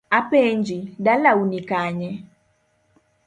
Apenji, 0.19 0.79
dalau 0.99 1.39
ni 1.45 1.59
kanye? 1.69 2.11